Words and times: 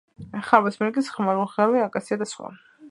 ხარობს 0.47 0.79
ფინიკის 0.79 1.11
პალმა, 1.19 1.37
ლეღვი, 1.41 1.87
აკაცია 1.87 2.21
და 2.25 2.33
სხვა. 2.35 2.55